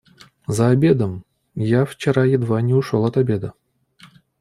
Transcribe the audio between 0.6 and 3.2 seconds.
обедом... я вчера едва не ушел от